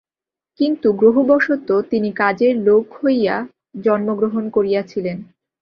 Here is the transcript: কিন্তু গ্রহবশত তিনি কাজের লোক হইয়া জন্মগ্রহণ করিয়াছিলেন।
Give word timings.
কিন্তু 0.59 0.87
গ্রহবশত 0.93 1.69
তিনি 1.91 2.09
কাজের 2.13 2.53
লোক 2.67 2.85
হইয়া 2.99 3.35
জন্মগ্রহণ 3.83 4.43
করিয়াছিলেন। 4.49 5.17